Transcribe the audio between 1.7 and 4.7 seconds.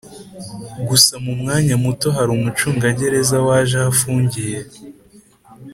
muto hari umucungagereza waje aho afungiye